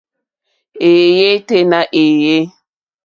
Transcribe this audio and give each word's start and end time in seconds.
Èéyɛ́ 0.87 1.33
tɛ́ 1.47 1.61
nà 1.71 1.79
èéyé. 2.01 2.37